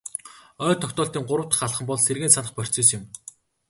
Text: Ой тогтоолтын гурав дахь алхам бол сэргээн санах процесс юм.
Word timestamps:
Ой 0.65 0.75
тогтоолтын 0.81 1.23
гурав 1.29 1.47
дахь 1.49 1.63
алхам 1.67 1.85
бол 1.87 1.99
сэргээн 2.05 2.33
санах 2.35 2.53
процесс 2.57 2.89
юм. 2.97 3.03